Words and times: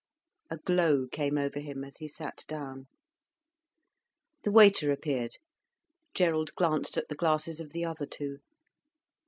A 0.49 0.57
glow 0.57 1.05
came 1.05 1.37
over 1.37 1.59
him 1.59 1.83
as 1.83 1.97
he 1.97 2.07
sat 2.07 2.43
down. 2.47 2.87
The 4.41 4.51
waiter 4.51 4.91
appeared. 4.91 5.33
Gerald 6.15 6.55
glanced 6.55 6.97
at 6.97 7.07
the 7.07 7.13
glasses 7.13 7.59
of 7.59 7.69
the 7.69 7.85
other 7.85 8.07
two. 8.07 8.39